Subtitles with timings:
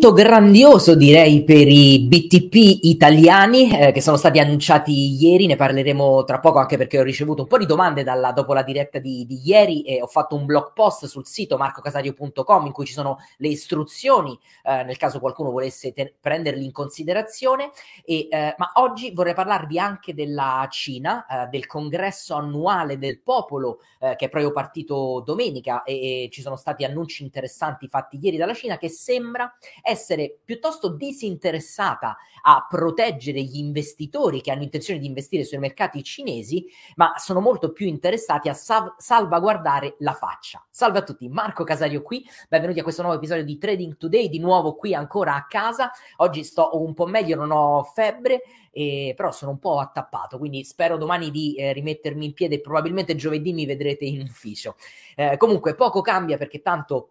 [0.00, 6.24] Debutto grandioso direi per i BTP italiani eh, che sono stati annunciati ieri, ne parleremo
[6.24, 9.26] tra poco anche perché ho ricevuto un po' di domande dalla, dopo la diretta di,
[9.26, 13.18] di, ieri e ho fatto un blog post sul sito marcocasario.com in cui ci sono
[13.36, 17.70] le istruzioni eh, nel caso qualcuno volesse te- prenderli in considerazione,
[18.02, 23.80] e, eh, ma oggi vorrei parlarvi anche della Cina, eh, del congresso annuale del popolo
[23.98, 28.38] eh, che è proprio partito domenica e, e ci sono stati annunci interessanti fatti ieri
[28.38, 29.52] dalla Cina che sembra
[29.90, 36.66] essere piuttosto disinteressata a proteggere gli investitori che hanno intenzione di investire sui mercati cinesi,
[36.96, 40.64] ma sono molto più interessati a sal- salvaguardare la faccia.
[40.70, 44.38] Salve a tutti, Marco Casario qui, benvenuti a questo nuovo episodio di Trading Today, di
[44.38, 45.90] nuovo qui ancora a casa.
[46.18, 50.64] Oggi sto un po' meglio, non ho febbre, eh, però sono un po' attappato, quindi
[50.64, 54.76] spero domani di eh, rimettermi in piedi probabilmente giovedì mi vedrete in ufficio.
[55.16, 57.10] Eh, comunque poco cambia perché tanto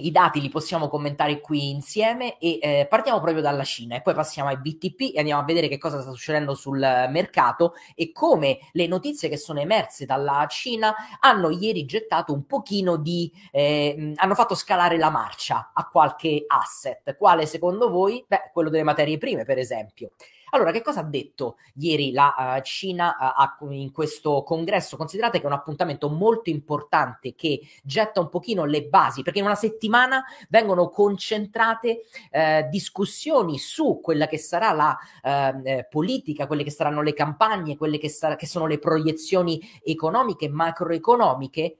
[0.00, 4.14] i dati li possiamo commentare qui insieme e eh, partiamo proprio dalla Cina e poi
[4.14, 8.58] passiamo ai BTP e andiamo a vedere che cosa sta succedendo sul mercato e come
[8.72, 14.34] le notizie che sono emerse dalla Cina hanno ieri gettato un pochino di eh, hanno
[14.34, 17.16] fatto scalare la marcia a qualche asset.
[17.16, 18.24] Quale secondo voi?
[18.26, 20.10] Beh, quello delle materie prime, per esempio.
[20.50, 23.16] Allora, che cosa ha detto ieri la uh, Cina
[23.60, 24.96] uh, in questo congresso?
[24.96, 29.44] Considerate che è un appuntamento molto importante che getta un pochino le basi, perché in
[29.44, 36.64] una settimana vengono concentrate uh, discussioni su quella che sarà la ehm, eh, politica, quelle
[36.64, 41.78] che saranno le campagne, quelle che, sar- che sono le proiezioni economiche, macroeconomiche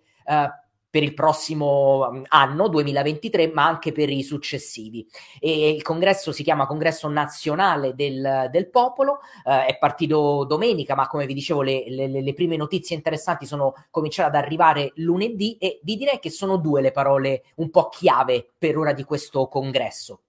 [0.91, 5.07] per il prossimo mm, anno 2023, ma anche per i successivi.
[5.39, 11.07] E il congresso si chiama Congresso Nazionale del, del Popolo, eh, è partito domenica, ma
[11.07, 15.81] come vi dicevo le, le, le, prime notizie interessanti sono cominciate ad arrivare lunedì e
[15.83, 20.23] vi direi che sono due le parole un po' chiave per ora di questo congresso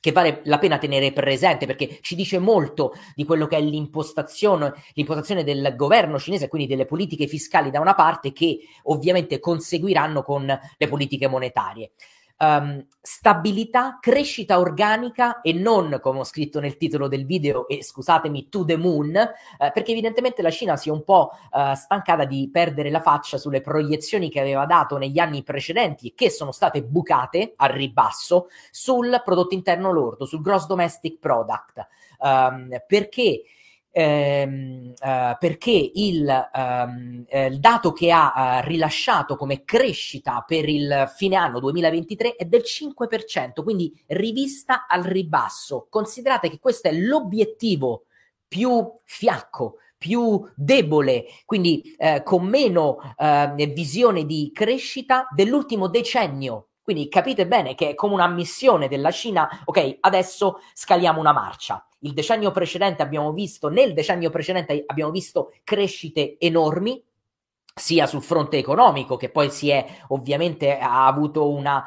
[0.00, 4.72] che vale la pena tenere presente perché ci dice molto di quello che è l'impostazione,
[4.94, 10.46] l'impostazione del governo cinese, quindi delle politiche fiscali da una parte che ovviamente conseguiranno con
[10.46, 11.92] le politiche monetarie
[12.38, 18.48] um, stabilità, crescita organica e non, come ho scritto nel titolo del video, e scusatemi,
[18.48, 19.32] to the moon, eh,
[19.72, 23.60] perché evidentemente la Cina si è un po' uh, stancata di perdere la faccia sulle
[23.60, 29.22] proiezioni che aveva dato negli anni precedenti e che sono state bucate al ribasso sul
[29.24, 31.86] prodotto interno lordo, sul gross domestic product.
[32.18, 33.42] Um, perché
[33.96, 40.68] ehm, eh, perché il, ehm, eh, il, dato che ha eh, rilasciato come crescita per
[40.68, 45.86] il fine anno 2023 è del 5%, quindi rivista al ribasso.
[45.88, 48.04] Considerate che questo è l'obiettivo
[48.46, 56.68] più fiacco, più debole, quindi eh, con meno eh, visione di crescita dell'ultimo decennio.
[56.86, 61.84] Quindi capite bene che è come una missione della Cina, ok, adesso scaliamo una marcia
[62.00, 67.02] il decennio precedente abbiamo visto, nel decennio precedente abbiamo visto crescite enormi,
[67.74, 71.84] sia sul fronte economico, che poi si è ovviamente ha avuto una,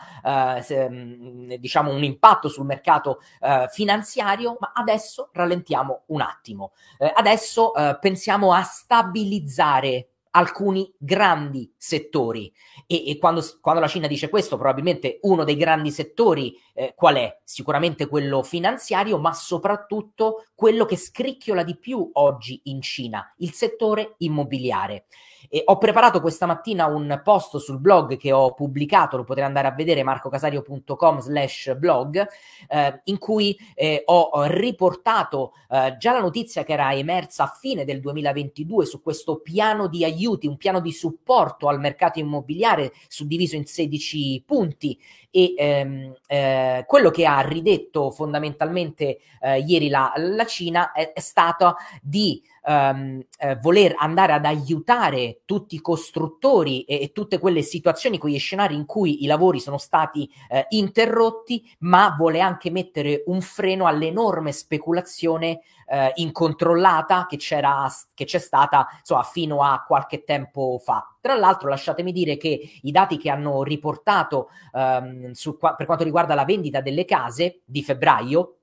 [0.61, 6.73] se, mm, diciamo un impatto sul mercato uh, finanziario, ma adesso rallentiamo un attimo.
[6.99, 12.51] Uh, adesso pensiamo a stabilizzare alcuni grandi settori.
[12.85, 17.15] E, e quando, quando, la Cina dice questo, probabilmente uno dei grandi settori eh, qual
[17.15, 17.39] è?
[17.43, 24.15] Sicuramente quello finanziario, ma soprattutto quello che scricchiola di più oggi in Cina, il settore
[24.17, 25.05] immobiliare.
[25.47, 29.67] E ho preparato questa mattina un post sul blog che ho pubblicato, lo potete andare
[29.67, 32.27] a vedere marcocasario.com slash blog,
[32.67, 37.85] eh, in cui eh, ho riportato eh, già la notizia che era emersa a fine
[37.85, 43.55] del 2022 su questo piano di aiuti, un piano di supporto al mercato immobiliare suddiviso
[43.55, 44.99] in 16 punti
[45.31, 51.19] e ehm, eh, quello che ha ridetto fondamentalmente eh, ieri la, la Cina è, è
[51.19, 57.63] stato di um, eh, voler andare ad aiutare tutti i costruttori e, e, tutte quelle
[57.63, 63.23] situazioni, quegli scenari in cui i lavori sono stati eh, interrotti, ma vuole anche mettere
[63.25, 70.23] un freno all'enorme speculazione eh, incontrollata che, c'era, che c'è stata insomma, fino a qualche
[70.23, 71.15] tempo fa.
[71.19, 76.35] Tra l'altro, lasciatemi dire che i dati che hanno riportato um, su, per quanto riguarda
[76.35, 78.58] la vendita delle case di febbraio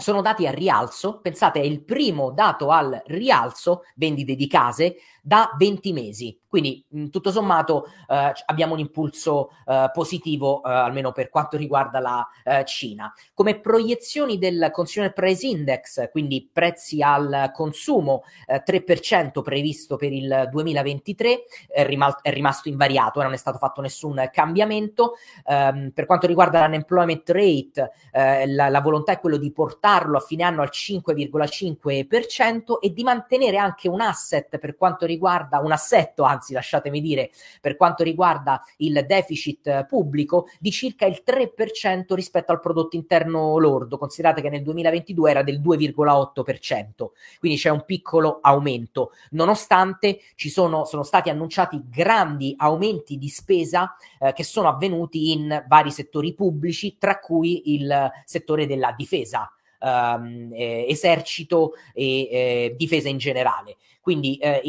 [0.00, 5.54] sono dati al rialzo, pensate è il primo dato al rialzo, vendite di case, da
[5.56, 6.38] 20 mesi.
[6.50, 12.26] Quindi tutto sommato eh, abbiamo un impulso eh, positivo eh, almeno per quanto riguarda la
[12.42, 13.12] eh, Cina.
[13.34, 20.48] Come proiezioni del Consumer Price Index, quindi prezzi al consumo, 3% eh, previsto per il
[20.50, 25.14] 2023, è, rimal- è, rimasto invariato, non è stato fatto nessun cambiamento.
[25.44, 29.52] Um, per quanto riguarda l'unemployment rate, eh, la, la volontà è quello di
[29.90, 35.58] portarlo a fine anno al 5,5% e di mantenere anche un asset per quanto riguarda
[35.58, 42.14] un assetto, anzi lasciatemi dire, per quanto riguarda il deficit pubblico di circa il 3%
[42.14, 43.98] rispetto al prodotto interno lordo.
[43.98, 47.08] Considerate che nel 2022 era del 2,8%,
[47.40, 53.96] quindi c'è un piccolo aumento, nonostante ci sono, sono stati annunciati grandi aumenti di spesa
[54.20, 59.50] eh, che sono avvenuti in vari settori pubblici, tra cui il settore della difesa.
[59.82, 63.78] Um, eh, esercito e eh, difesa in generale.
[64.02, 64.60] Quindi eh,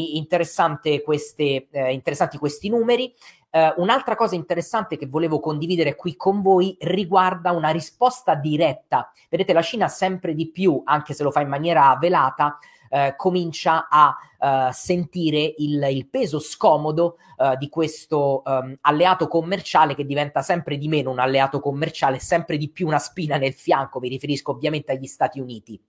[1.02, 3.13] queste, eh, interessanti questi numeri.
[3.52, 9.12] Uh, un'altra cosa interessante che volevo condividere qui con voi riguarda una risposta diretta.
[9.28, 12.57] Vedete, la Cina sempre di più, anche se lo fa in maniera velata,
[12.92, 17.18] uh, comincia a uh, sentire il, il, peso scomodo
[17.58, 22.70] di questo um, alleato commerciale che diventa sempre di meno un alleato commerciale, sempre di
[22.70, 24.00] più una spina nel fianco.
[24.00, 25.82] Mi riferisco ovviamente agli Stati Uniti.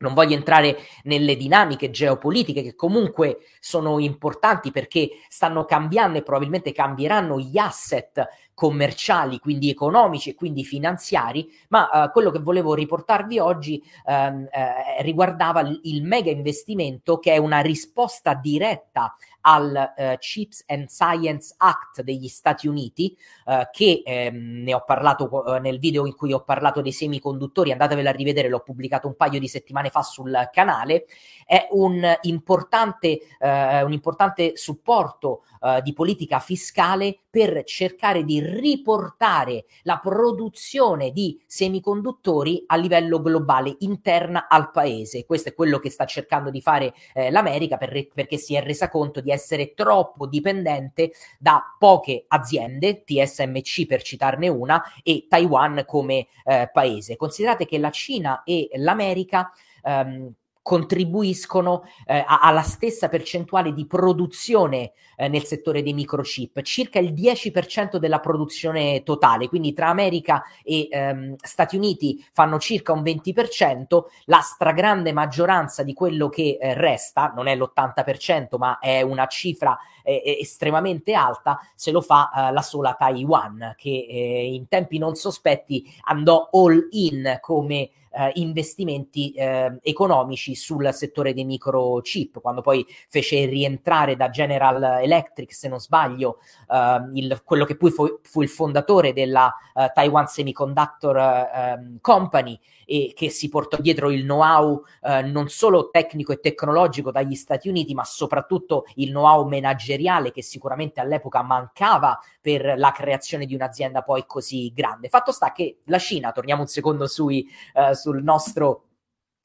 [0.00, 6.72] Non voglio entrare nelle dinamiche geopolitiche che comunque sono importanti perché stanno cambiando e probabilmente
[6.72, 13.38] cambieranno gli asset commerciali, quindi economici e quindi finanziari, ma uh, quello che volevo riportarvi
[13.38, 20.64] oggi um, eh, riguardava il mega investimento che è una risposta diretta al uh, Chips
[20.66, 23.16] and Science Act degli Stati Uniti,
[23.46, 28.10] uh, che ehm, ne ho parlato nel video in cui ho parlato dei semiconduttori, andatevela
[28.10, 31.06] a rivedere, l'ho pubblicato un paio di settimane fa sul canale,
[31.44, 35.42] è un importante, un importante supporto
[35.82, 44.48] di politica fiscale per cercare di riportare la produzione di semiconduttori a livello globale interna
[44.48, 45.24] al paese.
[45.24, 48.88] Questo è quello che sta cercando di fare eh, l'America per perché si è resa
[48.88, 56.26] conto di essere troppo dipendente da poche aziende, TSMC per citarne una, e Taiwan come
[56.44, 57.16] eh, paese.
[57.16, 60.32] Considerate che la Cina e l'America ehm,
[60.70, 67.96] contribuiscono eh, alla stessa percentuale di produzione eh, nel settore dei microchip, circa il 10%
[67.96, 74.38] della produzione totale, quindi tra America e ehm, Stati Uniti fanno circa un 20%, la
[74.38, 80.38] stragrande maggioranza di quello che eh, resta, non è l'80%, ma è una cifra eh,
[80.40, 85.92] estremamente alta, se lo fa eh, la sola Taiwan, che eh, in tempi non sospetti
[86.04, 93.46] andò all in come eh, investimenti eh, economici sul settore dei microchip, quando poi fece
[93.46, 98.48] rientrare da General Electric, se non sbaglio, eh, il, quello che poi fu, fu il
[98.48, 105.22] fondatore della eh, Taiwan Semiconductor ehm, Company e che si portò dietro il know-how eh,
[105.22, 111.00] non solo tecnico e tecnologico dagli Stati Uniti, ma soprattutto il know-how manageriale che sicuramente
[111.00, 115.08] all'epoca mancava per la creazione di un'azienda poi così grande.
[115.08, 118.84] Fatto sta che la Cina, torniamo un secondo sui, uh, sul nostro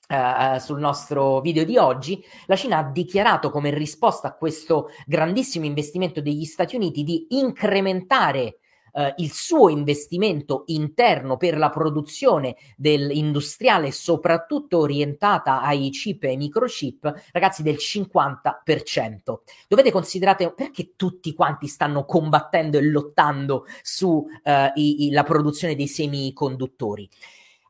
[0.08, 5.66] Uh, sul nostro video di oggi, la Cina ha dichiarato come risposta a questo grandissimo
[5.66, 8.58] investimento degli Stati Uniti di incrementare
[8.96, 16.38] eh, il suo investimento interno per la produzione dell'industriale, soprattutto orientata ai chip e ai
[16.38, 19.40] microchip, ragazzi, del 50%.
[19.68, 27.10] Dovete considerare perché tutti quanti stanno combattendo e lottando sulla eh, produzione dei semiconduttori.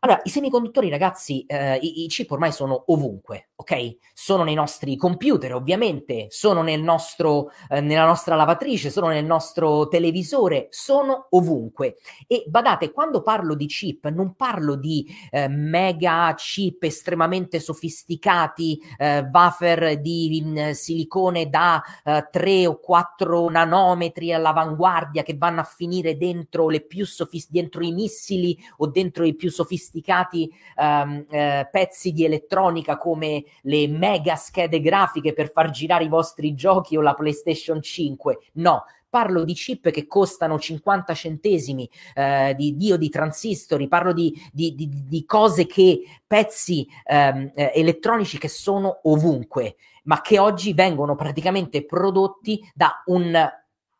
[0.05, 3.97] Allora, i semiconduttori, ragazzi, eh, i, i, chip ormai sono ovunque, ok?
[4.13, 9.87] Sono nei nostri computer, ovviamente, sono nel nostro, eh, nella nostra lavatrice, sono nel nostro
[9.87, 11.95] televisore, sono ovunque.
[12.27, 19.27] E badate, quando parlo di chip, non parlo di eh, mega chip estremamente sofisticati, eh,
[19.31, 20.43] wafer di
[20.73, 26.67] silicone da 3 eh, o 4 nanometri all'avanguardia che vanno a finire dentro,
[27.03, 33.44] sofist- dentro i missili o dentro i più sofisticati um, eh, pezzi di elettronica come
[33.61, 38.37] le mega schede grafiche per far girare i vostri giochi o la PlayStation 5.
[38.53, 38.83] No,
[39.15, 44.75] parlo di chip che costano 50 centesimi, eh, di dio di transistori, parlo di, di,
[44.75, 51.15] di, di cose che, pezzi ehm, eh, elettronici che sono ovunque, ma che oggi vengono
[51.15, 53.49] praticamente prodotti da un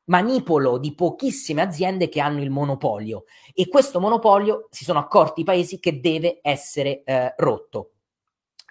[0.07, 3.23] manipolo di pochissime aziende che hanno il monopolio
[3.53, 7.91] e questo monopolio si sono accorti i paesi che deve essere eh, rotto.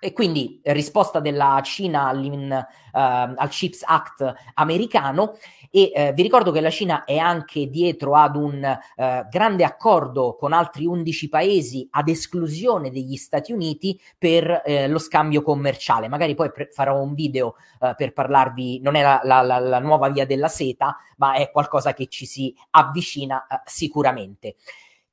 [0.04, 5.38] E quindi risposta della Cina uh, al CHIPS Act americano
[5.70, 8.62] e uh, vi ricordo che la Cina è anche dietro ad un
[8.96, 14.98] uh, grande accordo con altri 11 paesi ad esclusione degli Stati Uniti per eh, lo
[14.98, 16.06] scambio commerciale.
[16.08, 17.54] Magari poi pre- farò un video
[17.96, 21.92] per parlarvi, non è la, la, la, la, nuova via della seta, ma è qualcosa
[21.94, 24.56] che ci si avvicina sicuramente.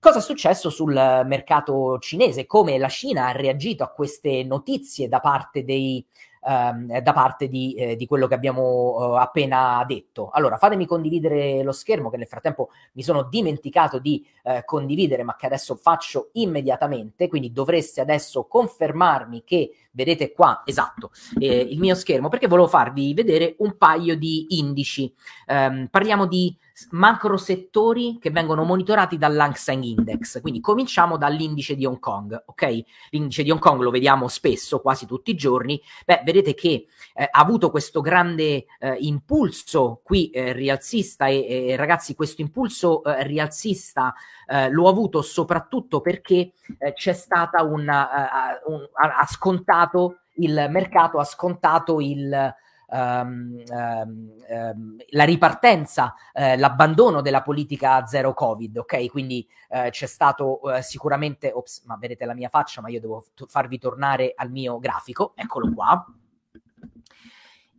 [0.03, 2.47] Cosa è successo sul mercato cinese?
[2.47, 6.03] Come la Cina ha reagito a queste notizie da parte dei,
[6.43, 10.31] ehm, da parte di, eh, di, quello che abbiamo eh, appena detto.
[10.31, 15.35] Allora, fatemi condividere lo schermo che nel frattempo mi sono dimenticato di eh, condividere, ma
[15.35, 21.95] che adesso faccio immediatamente, quindi dovreste adesso confermarmi che vedete qua, esatto, eh, il mio
[21.95, 25.13] schermo, perché volevo farvi vedere un paio di indici.
[25.47, 26.55] Um, parliamo di
[26.91, 30.41] macro settori che vengono monitorati dall'Hang Seng Index.
[30.41, 32.83] Quindi cominciamo dall'indice di Hong Kong, ok?
[33.11, 35.81] L'indice di Hong Kong lo vediamo spesso, quasi tutti i giorni.
[36.05, 42.15] Beh, vedete che eh, ha avuto questo grande eh, impulso qui eh, rialzista e, ragazzi,
[42.15, 44.13] questo impulso eh, rialzista
[44.51, 51.19] eh, l'ho avuto soprattutto perché eh, c'è stata una un, ha scontato scontato il mercato,
[51.19, 52.55] ha scontato il,
[52.93, 59.09] Um, um, um, la ripartenza, uh, l'abbandono della politica zero Covid, ok?
[59.09, 63.23] Quindi uh, c'è stato uh, sicuramente, ops, ma vedete la mia faccia, ma io devo
[63.33, 66.05] t- farvi tornare al mio grafico, eccolo qua.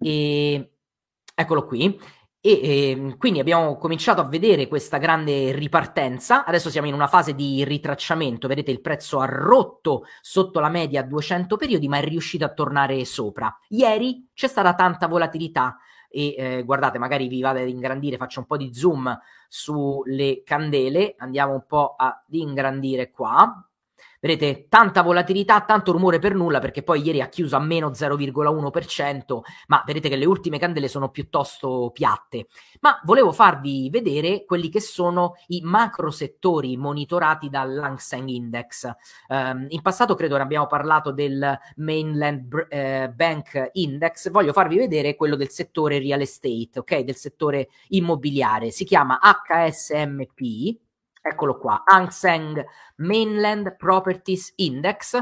[0.00, 0.73] E
[1.35, 2.00] eccolo qui.
[2.44, 6.44] E eh, quindi abbiamo cominciato a vedere questa grande ripartenza.
[6.44, 8.49] Adesso siamo in una fase di ritracciamento.
[8.49, 12.52] Vedete, il prezzo ha rotto sotto la media a 200 periodi, ma è riuscito a
[12.52, 13.56] tornare sopra.
[13.68, 15.78] Ieri c'è stata tanta volatilità.
[16.11, 21.14] E eh, guardate, magari vi vado ad ingrandire, faccio un po' di zoom sulle candele.
[21.18, 23.64] Andiamo un po' ad ingrandire qua.
[24.25, 29.41] Vedete, tanta volatilità, tanto rumore per nulla perché poi ieri ha chiuso a meno 0,1%,
[29.67, 32.47] ma vedete che le ultime candele sono piuttosto piatte.
[32.83, 38.88] Ma volevo farvi vedere quelli che sono i macro settori monitorati dal Lang Seng Index.
[39.26, 45.17] Um, in passato credo ne abbiamo parlato del Mainland eh, Bank Index, voglio farvi vedere
[45.17, 47.00] quello del settore real estate, ok?
[47.00, 48.71] Del settore immobiliare.
[48.71, 50.81] Si chiama HSMP
[51.23, 52.64] Eccolo qua, Hang Seng
[52.97, 55.19] Mainland Properties Index,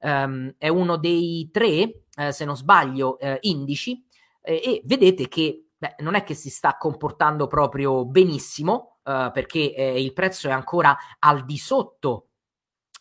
[0.00, 4.04] um, è uno dei tre, eh, se non sbaglio, eh, indici
[4.40, 9.74] eh, e vedete che beh, non è che si sta comportando proprio benissimo eh, perché
[9.74, 12.28] eh, il prezzo è ancora al di sotto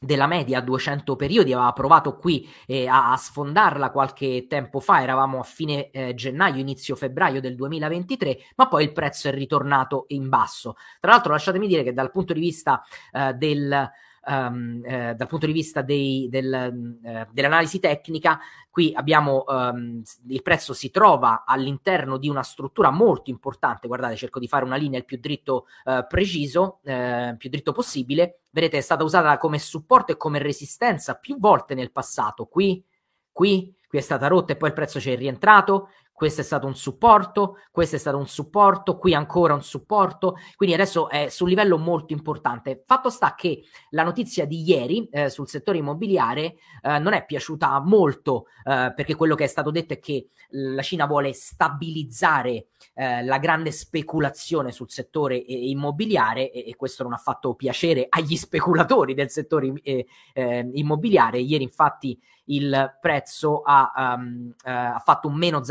[0.03, 5.03] della media a 200 periodi, aveva provato qui eh, a, a, sfondarla qualche tempo fa,
[5.03, 10.05] eravamo a fine eh, gennaio, inizio febbraio del 2023, ma poi il prezzo è ritornato
[10.07, 10.75] in basso.
[10.99, 13.91] Tra l'altro lasciatemi dire che dal punto di vista eh, del
[14.25, 20.41] um, eh, dal punto di vista dei, del, uh, dell'analisi tecnica, qui abbiamo um, il
[20.41, 23.87] prezzo si trova all'interno di una struttura molto importante.
[23.87, 28.41] Guardate, cerco di fare una linea il più dritto uh, preciso, uh, più dritto possibile.
[28.51, 32.45] Vedete, è stata usata come supporto e come resistenza più volte nel passato.
[32.45, 32.83] Qui,
[33.31, 35.89] qui, qui è stata rotta e poi il prezzo ci è rientrato
[36.21, 40.75] questo è stato un supporto, questo è stato un supporto, qui ancora un supporto, quindi
[40.75, 42.83] adesso è su un livello molto importante.
[42.85, 47.79] Fatto sta che la notizia di ieri eh, sul settore immobiliare eh, non è piaciuta
[47.79, 53.23] molto eh, perché quello che è stato detto è che la Cina vuole stabilizzare eh,
[53.23, 59.13] la grande speculazione sul settore immobiliare e, e, questo non ha fatto piacere agli speculatori
[59.13, 61.39] del settore eh, eh, immobiliare.
[61.39, 65.63] Ieri infatti il prezzo ha, um, ha fatto un meno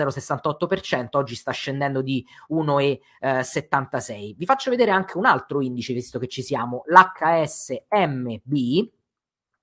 [0.42, 4.34] 0,68%, oggi sta scendendo di 1,76.
[4.36, 8.52] Vi faccio vedere anche un altro indice, visto che ci siamo, l'HSMB,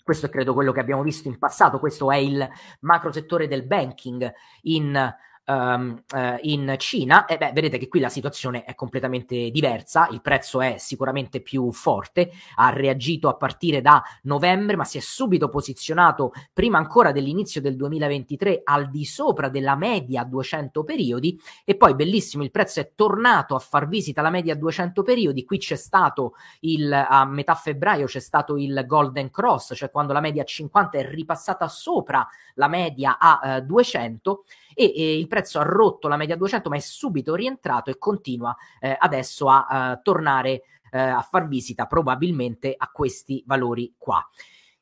[0.04, 2.48] questo è credo quello che abbiamo visto in passato, questo è il
[2.82, 4.32] macro settore del banking
[4.62, 5.16] in
[5.48, 10.22] um, uh, in Cina, e beh, vedete che qui la situazione è completamente diversa, il
[10.22, 15.50] prezzo è sicuramente più forte, ha reagito a partire da novembre, ma si è subito
[15.50, 21.76] posizionato prima ancora dell'inizio del 2023 al di sopra della media a 200 periodi e
[21.76, 25.58] poi bellissimo, il prezzo è tornato a far visita alla media a 200 periodi, qui
[25.58, 30.42] c'è stato il a metà febbraio c'è stato il Golden Cross, cioè quando la media
[30.42, 34.44] a 50 è ripassata sopra la media a uh, 200
[34.78, 38.56] e, e, il prezzo ha rotto la media 200 ma è subito rientrato e continua
[38.80, 44.26] eh, adesso a, a tornare eh, a far visita probabilmente a questi valori qua.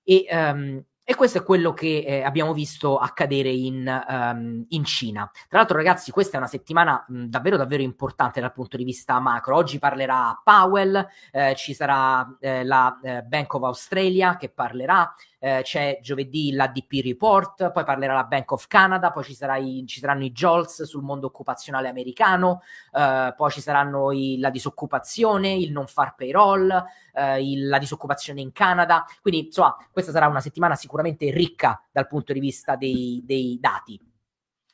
[0.04, 5.30] E um, E questo è quello che eh, abbiamo visto accadere in, um, in, Cina.
[5.48, 9.20] Tra l'altro, ragazzi, questa è una settimana mh, davvero, davvero importante dal punto di vista
[9.20, 9.56] macro.
[9.56, 15.14] Oggi parlerà Powell, eh, ci sarà eh, la eh, Bank of Australia che parlerà,
[15.46, 20.00] eh, c'è giovedì l'ADP Report, poi parlerà la Bank of Canada, poi ci, i, ci
[20.00, 25.72] saranno i JOLS sul mondo occupazionale americano, eh, poi ci saranno i, la disoccupazione, il
[25.72, 26.84] non far payroll,
[27.40, 29.06] il, la disoccupazione in Canada.
[29.22, 34.02] Quindi, insomma, questa sarà una settimana sicuramente ricca dal punto di vista dei, dei dati.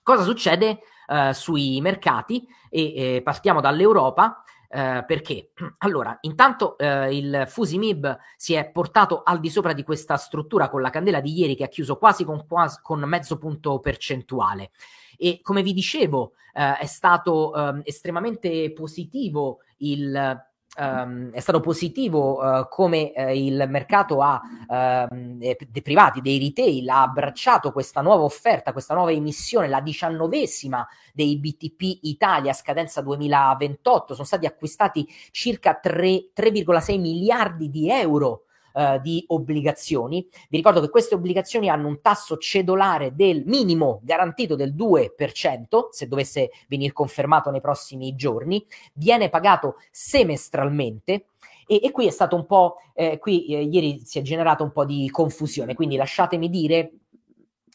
[0.01, 2.47] Cosa succede uh, sui mercati?
[2.69, 4.41] E eh, partiamo dall'Europa.
[4.73, 5.51] Uh, perché?
[5.79, 10.81] Allora, intanto uh, il Fusimib si è portato al di sopra di questa struttura con
[10.81, 14.71] la candela di ieri che ha chiuso quasi con, quasi, con mezzo punto percentuale.
[15.17, 20.50] E come vi dicevo, uh, è stato um, estremamente positivo il
[20.81, 26.89] Um, è stato positivo uh, come uh, il mercato ha, uh, dei privati, dei retail,
[26.89, 33.01] ha abbracciato questa nuova offerta, questa nuova emissione, la diciannovesima dei BTP Italia a scadenza
[33.01, 34.15] 2028.
[34.15, 40.27] Sono stati acquistati circa 3, 3,6 miliardi di euro uh, di obbligazioni.
[40.49, 46.07] Vi ricordo che queste obbligazioni hanno un tasso cedolare del minimo garantito del 2%, se
[46.07, 51.25] dovesse venire confermato nei prossimi giorni, viene pagato semestralmente.
[51.67, 54.71] E, e qui è stato un po', eh, qui eh, ieri si è generato un
[54.71, 56.91] po' di confusione, quindi lasciatemi dire,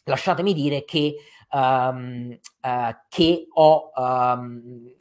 [0.03, 1.15] lasciatemi dire che,
[1.51, 4.93] um, uh, che ho, um,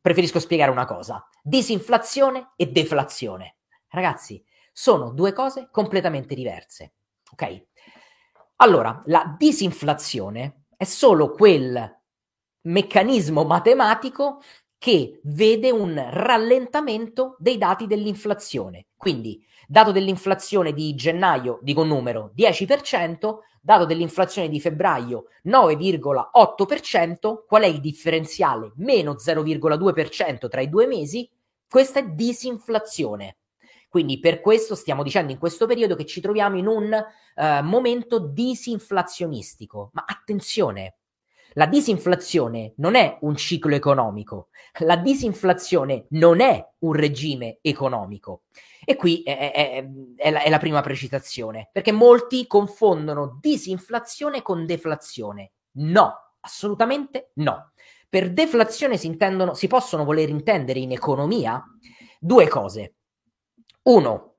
[0.00, 3.56] preferisco spiegare una cosa, disinflazione e deflazione.
[3.88, 4.42] Ragazzi,
[4.78, 6.92] sono due cose completamente diverse.
[7.32, 7.64] Ok?
[8.56, 12.02] Allora, la disinflazione è solo quel
[12.60, 14.42] meccanismo matematico
[14.76, 18.88] che vede un rallentamento dei dati dell'inflazione.
[18.94, 27.62] Quindi, dato dell'inflazione di gennaio, dico un numero, 10%, dato dell'inflazione di febbraio 9,8%, qual
[27.62, 28.72] è il differenziale?
[28.76, 31.26] Meno 0,2% tra i due mesi?
[31.66, 33.38] Questa è disinflazione.
[33.96, 38.18] Quindi per questo stiamo dicendo in questo periodo che ci troviamo in un uh, momento
[38.18, 39.88] disinflazionistico.
[39.94, 40.96] Ma attenzione,
[41.54, 44.48] la disinflazione non è un ciclo economico,
[44.80, 48.42] la disinflazione non è un regime economico.
[48.84, 54.66] E qui è, è, è, la, è, la, prima precisazione, perché molti confondono disinflazione con
[54.66, 55.52] deflazione.
[55.78, 57.72] No, assolutamente no.
[58.10, 61.64] Per deflazione si, intendono, si possono voler intendere in economia
[62.20, 62.96] due cose.
[63.86, 64.34] Uno,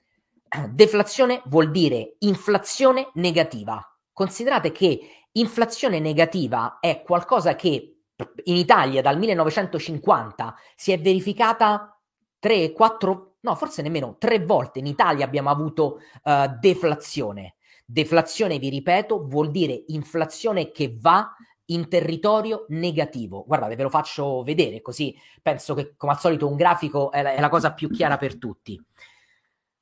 [0.71, 3.81] deflazione vuol dire inflazione negativa.
[4.11, 4.99] Considerate che
[5.33, 8.01] inflazione negativa è qualcosa che
[8.43, 11.97] in Italia dal 1950 si è verificata
[12.39, 17.55] 3, 4, no, forse nemmeno tre volte in Italia abbiamo avuto uh, deflazione.
[17.85, 21.33] Deflazione, vi ripeto, vuol dire inflazione che va
[21.67, 23.45] in territorio negativo.
[23.47, 27.31] Guardate, ve lo faccio vedere, così penso che come al solito un grafico è la,
[27.31, 28.81] è la cosa più chiara per tutti.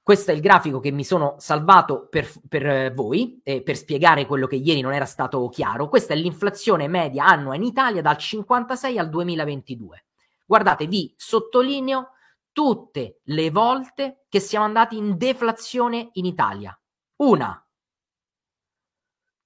[0.05, 4.27] Questo è il grafico che mi sono salvato per, per eh, voi, eh, per spiegare
[4.27, 5.89] quello che ieri non era stato chiaro.
[5.89, 10.05] Questa è l'inflazione media annua in Italia dal 56 al 2022.
[10.45, 12.09] Guardate, vi sottolineo
[12.51, 16.79] tutte le volte che siamo andati in deflazione in Italia.
[17.23, 17.67] Una,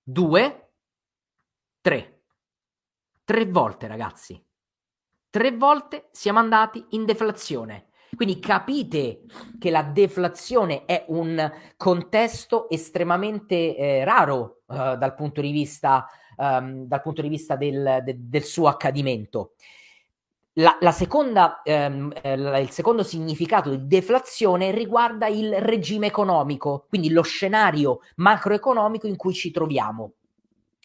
[0.03, 0.73] due,
[1.79, 2.23] tre.
[3.23, 4.45] Tre volte, ragazzi.
[5.29, 7.88] Tre volte siamo andati in deflazione.
[8.15, 9.21] Quindi capite
[9.59, 17.01] che la deflazione è un contesto estremamente eh, raro uh, dal punto di vista, dal
[17.03, 19.51] punto di vista del, de, del suo accadimento.
[20.53, 27.11] La, la seconda, ehm, eh, il secondo significato di deflazione riguarda il regime economico, quindi
[27.11, 30.13] lo scenario macroeconomico in cui ci troviamo.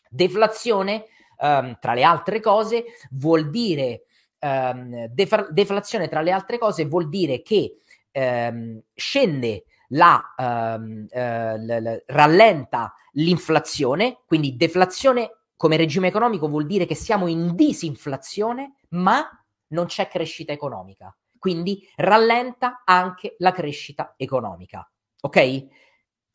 [0.08, 1.06] Deflazione,
[1.38, 4.04] ehm, tra le altre cose, vuol dire
[4.44, 7.76] ehm, defra- deflazione, tra le altre cose, vuol dire che
[8.10, 16.66] ehm, scende la, ehm, eh, l- l- rallenta l'inflazione, quindi deflazione come regime economico vuol
[16.66, 19.26] dire che siamo in disinflazione, ma
[19.68, 21.16] non c'è crescita economica.
[21.38, 24.88] Quindi rallenta anche la crescita economica.
[25.22, 25.66] Ok?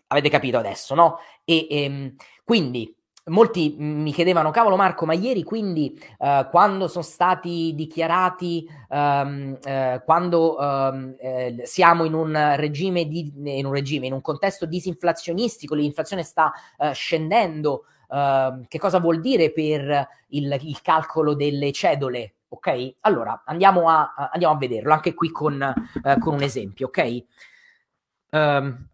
[0.08, 1.18] Avete capito adesso, no?
[1.44, 2.96] E ehm, quindi
[3.30, 10.04] molti mi chiedevano, cavolo Marco, ma ieri quindi uh, quando sono stati dichiarati, um, uh,
[10.04, 15.76] quando um, eh, siamo in un regime, di, in un regime, in un contesto disinflazionistico,
[15.76, 22.34] l'inflazione sta uh, scendendo, ehm, che cosa vuol dire per il, il, calcolo delle cedole?
[22.50, 22.96] Ok?
[23.02, 25.74] Allora, andiamo a, andiamo a vederlo, anche qui con,
[26.20, 27.24] con un esempio, ok?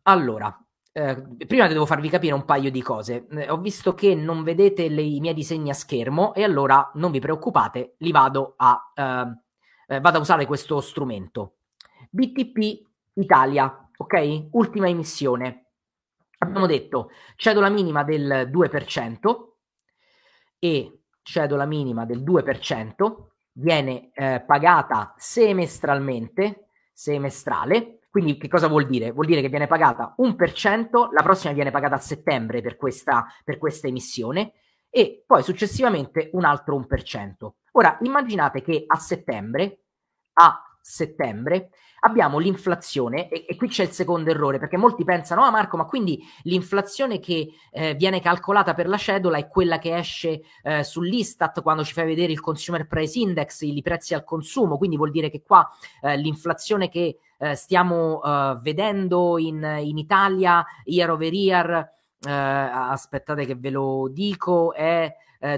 [0.03, 0.64] allora,
[0.97, 3.27] eh, prima devo farvi capire un paio di cose.
[3.29, 7.11] Eh, ho visto che non vedete le, i miei disegni a schermo e allora non
[7.11, 11.57] vi preoccupate, li vado a, eh, vado a usare questo strumento.
[12.09, 14.47] BTP Italia, ok?
[14.51, 15.71] Ultima emissione.
[16.37, 19.35] Abbiamo detto cedola minima del 2%
[20.59, 23.15] e cedola minima del 2%
[23.51, 29.11] viene eh, pagata semestralmente, semestrale, quindi che cosa vuol dire?
[29.11, 32.77] Vuol dire che viene pagata un per cento, la prossima viene pagata a settembre per
[32.77, 34.53] questa, per questa emissione
[34.89, 37.49] e poi successivamente un altro 1%.
[37.73, 39.79] Ora immaginate che a settembre,
[40.31, 41.71] a settembre
[42.05, 45.85] abbiamo l'inflazione, e, e, qui c'è il secondo errore, perché molti pensano, ah Marco, ma
[45.85, 51.61] quindi l'inflazione che eh, viene calcolata per la cedola è quella che esce eh, sull'Istat
[51.61, 55.29] quando ci fai vedere il Consumer Price Index, i prezzi al consumo, quindi vuol dire
[55.29, 55.67] che qua
[56.01, 63.45] eh, l'inflazione che eh, stiamo eh, vedendo in, in, Italia, year over year, eh, aspettate
[63.45, 65.11] che ve lo dico, è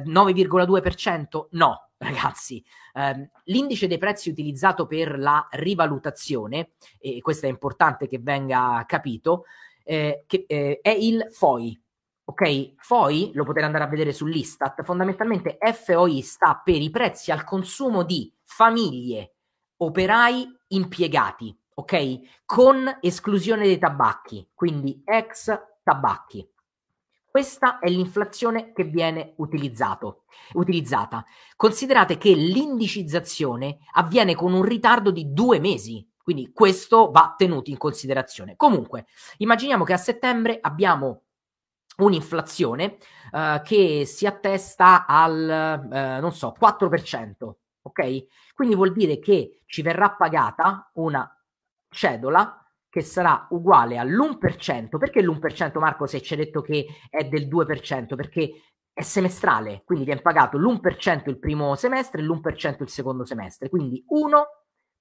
[0.05, 1.47] 9,2%?
[1.51, 8.19] No, ragazzi, ehm, l'indice dei prezzi utilizzato per la rivalutazione, e questo è importante che
[8.19, 9.45] venga capito,
[9.83, 11.81] eh, che, eh, è il FOI.
[12.25, 14.83] Ok, FOI lo potete andare a vedere sull'Istat.
[14.83, 19.35] Fondamentalmente FOI sta per i prezzi al consumo di famiglie,
[19.77, 22.43] operai, impiegati, ok?
[22.45, 26.45] Con esclusione dei tabacchi, quindi ex tabacchi.
[27.37, 31.23] Questa è l'inflazione che viene utilizzata.
[31.55, 37.77] Considerate che l'indicizzazione avviene con un ritardo di due mesi, quindi questo va tenuto in
[37.77, 38.55] considerazione.
[38.55, 39.05] Comunque,
[39.37, 41.25] immaginiamo che a settembre abbiamo
[41.97, 42.97] un'inflazione
[43.31, 47.51] uh, che si attesta al, uh, non so, 4%,
[47.83, 48.25] ok?
[48.55, 51.31] Quindi vuol dire che ci verrà pagata una
[51.87, 54.97] cedola che sarà uguale all'1%.
[54.97, 58.15] Perché l'1% Marco se ci hai detto che è del 2%?
[58.15, 58.61] Perché
[58.93, 64.03] è semestrale, quindi viene pagato l'1% il primo semestre e l'1% il secondo semestre, quindi
[64.07, 64.47] 1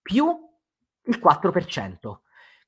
[0.02, 0.26] più
[1.04, 2.18] il 4%.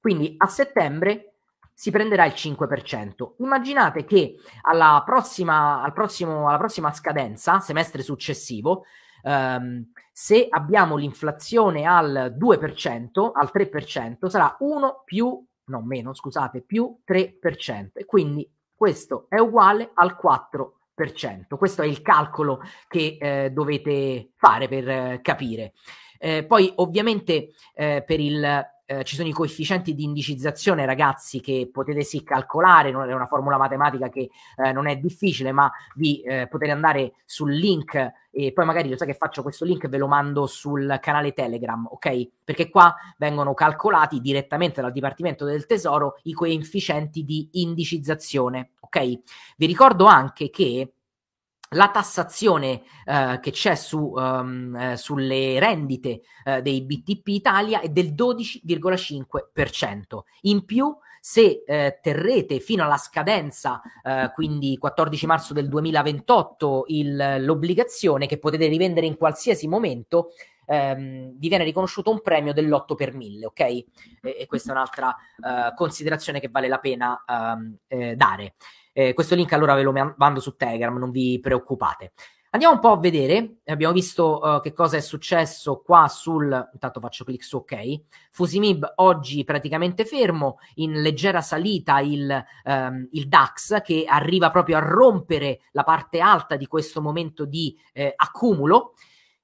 [0.01, 1.35] Quindi a settembre
[1.75, 3.35] si prenderà il 5%.
[3.39, 8.85] Immaginate che alla prossima, al prossimo, alla prossima scadenza, semestre successivo,
[9.23, 16.99] Um, se abbiamo l'inflazione al 2%, al 3%, sarà 1 più, no meno, scusate, più
[17.07, 17.91] 3%.
[17.95, 21.57] E quindi questo è uguale al 4%.
[21.57, 25.73] Questo è il calcolo che eh, dovete fare per eh, capire.
[26.19, 31.69] Eh, poi ovviamente eh, per il eh, ci sono i coefficienti di indicizzazione, ragazzi, che
[31.71, 36.23] potete sì calcolare, non è una formula matematica che eh, non è difficile, ma vi
[36.23, 39.99] eh, potete andare sul link e poi magari lo sa che faccio questo link ve
[39.99, 42.29] lo mando sul canale Telegram, ok?
[42.43, 49.19] Perché qua vengono calcolati direttamente dal Dipartimento del Tesoro i coefficienti di indicizzazione, ok?
[49.59, 50.95] Vi ricordo anche che
[51.71, 57.89] la tassazione eh, che c'è su, um, eh, sulle rendite eh, dei BTP Italia è
[57.89, 60.21] del 12,5%.
[60.43, 67.45] In più, se eh, terrete fino alla scadenza, eh, quindi 14 marzo del 2028, il,
[67.45, 70.31] l'obbligazione che potete rivendere in qualsiasi momento,
[70.69, 73.61] ehm, vi viene riconosciuto un premio dell'8 per 1000, ok?
[73.61, 73.87] E,
[74.23, 78.55] e questa è un'altra uh, considerazione che vale la pena um, eh, dare.
[78.99, 82.15] Eh, questo link allora ve lo mando su Telegram, non vi preoccupate.
[82.51, 86.99] Andiamo un po' a vedere, abbiamo visto uh, che cosa è successo qua sul, intanto
[86.99, 93.83] faccio clic su ok, Fusimib oggi praticamente fermo, in leggera salita il, um, il DAX
[93.83, 98.95] che arriva proprio a rompere la parte alta di questo momento di eh, accumulo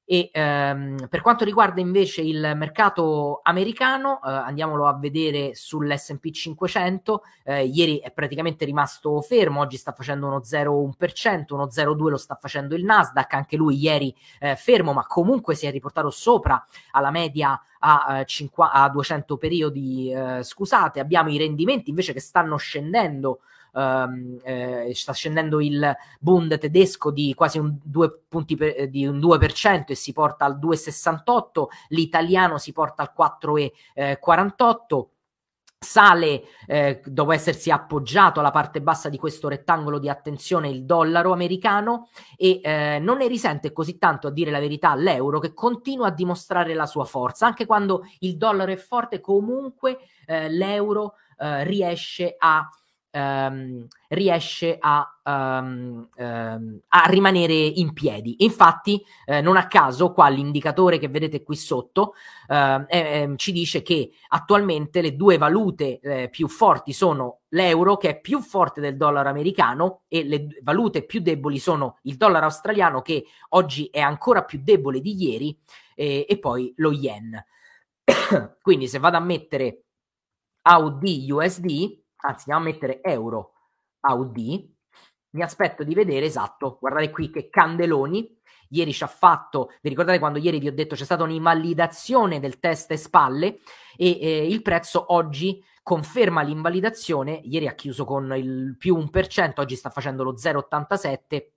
[0.07, 7.23] e ehm, per quanto riguarda invece il mercato americano, eh, andiamolo a vedere sull'SP 500.
[7.45, 12.35] Eh, ieri è praticamente rimasto fermo, oggi sta facendo uno 0,1%, uno 0,2% lo sta
[12.35, 16.63] facendo il Nasdaq, anche lui ieri eh, fermo, ma comunque si è riportato sopra
[16.93, 20.13] alla media a, eh, a 200 periodi.
[20.13, 23.41] Eh, scusate, abbiamo i rendimenti invece che stanno scendendo
[23.75, 29.19] um, eh, sta scendendo il Bund tedesco di quasi un 2 punti per, di un
[29.19, 35.07] 2% e si porta al 2,68, l'italiano si porta al 4,48
[35.85, 41.33] sale eh, dopo essersi appoggiato alla parte bassa di questo rettangolo di attenzione il dollaro
[41.33, 46.09] americano e eh, non ne risente così tanto a dire la verità l'euro che continua
[46.09, 51.63] a dimostrare la sua forza anche quando il dollaro è forte comunque eh, l'euro eh,
[51.65, 52.67] riesce a
[53.15, 58.37] ehm, riesce a, um, um, a, rimanere in piedi.
[58.39, 62.15] Infatti, eh, non a caso, qua l'indicatore che vedete qui sotto
[62.49, 68.11] eh, eh, ci dice che attualmente le due valute eh, più forti sono l'euro, che
[68.11, 73.01] è più forte del dollaro americano, e le valute più deboli sono il dollaro australiano,
[73.01, 75.57] che oggi è ancora più debole di ieri,
[75.95, 77.41] e poi lo yen.
[78.61, 79.85] Quindi, se vado a mettere
[80.63, 83.53] AUD USD, anzi andiamo a mettere euro.
[84.01, 84.37] AUD,
[85.31, 88.43] mi aspetto di vedere esatto, guardate qui che Candeloni.
[88.71, 92.59] Ieri ci ha fatto, vi ricordate quando ieri vi ho detto c'è stata un'invalidazione del
[92.59, 93.61] test e spalle?
[93.97, 99.77] E eh, il prezzo oggi conferma l'invalidazione, ieri ha chiuso con il più 1%, oggi
[99.77, 101.51] sta facendo lo 0,87,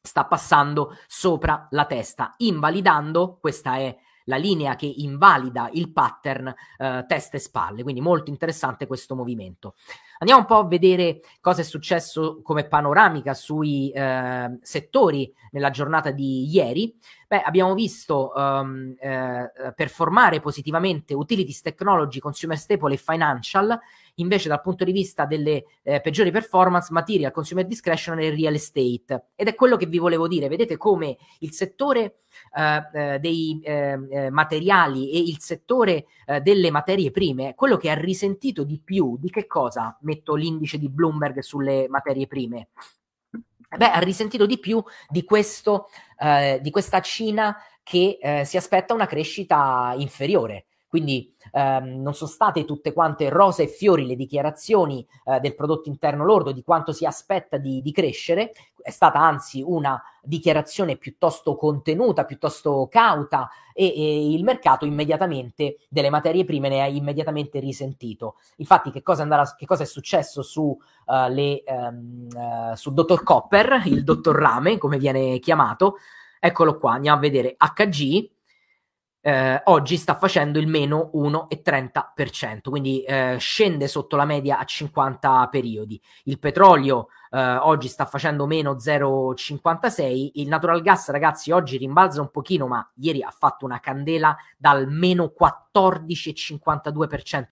[0.00, 7.04] sta passando sopra la testa, invalidando, questa è la linea che invalida il pattern eh,
[7.06, 9.74] testa e spalle, quindi molto interessante questo movimento.
[10.18, 16.10] Andiamo un po' a vedere cosa è successo come panoramica sui eh, settori nella giornata
[16.10, 16.96] di ieri.
[17.26, 23.78] Beh, abbiamo visto um, eh, performare positivamente utilities technology, consumer staple e financial,
[24.16, 29.26] invece dal punto di vista delle eh, peggiori performance, material, consumer discretion e real estate.
[29.34, 32.20] Ed è quello che vi volevo dire, vedete come il settore
[32.56, 37.90] eh, eh dei ehm, eh, materiali e il settore eh, delle materie prime, quello che
[37.90, 39.96] ha risentito di più di che cosa?
[40.02, 42.68] Metto l'indice di Bloomberg sulle materie prime.
[43.76, 48.94] Beh, ha risentito di più di, questo, eh, di questa Cina che eh, si aspetta
[48.94, 50.66] una crescita inferiore.
[50.94, 55.88] Quindi ehm, non sono state tutte quante rose e fiori le dichiarazioni eh, del prodotto
[55.88, 61.56] interno lordo di quanto si aspetta di, di, crescere, è stata anzi una dichiarazione piuttosto
[61.56, 68.36] contenuta, piuttosto cauta e, e il mercato immediatamente delle materie prime ne ha immediatamente risentito.
[68.58, 73.24] Infatti che cosa, andrà, che cosa è successo su, uh, le, um, uh, su Dottor
[73.24, 75.96] Copper, il dottor Rame come viene chiamato?
[76.38, 78.30] Eccolo qua, andiamo a vedere HG,
[79.26, 85.48] eh, oggi sta facendo il meno 1,30%, quindi eh, scende sotto la media a 50
[85.50, 85.98] periodi.
[86.24, 92.30] Il petrolio eh, oggi sta facendo meno 0,56, il natural gas ragazzi oggi rimbalza un
[92.30, 97.40] pochino, ma ieri ha fatto una candela dal meno 14,52%